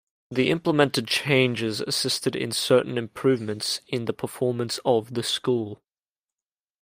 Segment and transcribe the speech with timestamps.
[0.31, 5.83] The implemented changes assisted in certain improvements in the performance of the school.